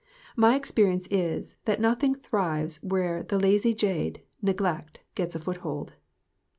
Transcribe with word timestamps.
My 0.35 0.55
experience 0.55 1.07
is, 1.11 1.57
that 1.65 1.79
noth 1.79 2.03
ing 2.03 2.15
thrives 2.15 2.79
where 2.81 3.21
the 3.21 3.37
lazy 3.37 3.75
jade, 3.75 4.23
neglect, 4.41 4.97
gets 5.13 5.35
a 5.35 5.39
foothold. 5.39 5.93